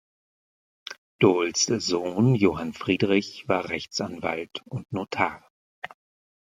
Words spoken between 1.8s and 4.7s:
Sohn Johann Friedrich war Rechtsanwalt